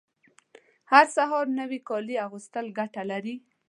هر 0.91 1.05
سهار 1.15 1.45
نوي 1.59 1.79
کالیو 1.89 2.23
اغوستل 2.27 2.65
ګټه 2.79 3.01
لري 3.11 3.35